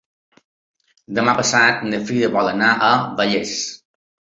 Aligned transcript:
Demà 1.19 1.37
passat 1.41 1.85
na 1.93 2.03
Frida 2.09 2.33
vol 2.41 2.53
anar 2.57 2.75
a 2.91 2.93
Vallés. 3.23 3.59